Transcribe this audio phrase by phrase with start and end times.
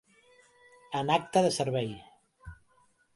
[0.99, 1.91] En acte de servei.